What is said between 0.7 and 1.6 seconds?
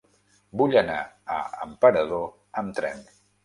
anar a